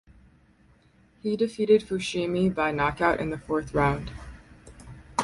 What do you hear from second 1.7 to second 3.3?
Fushimi by knockout in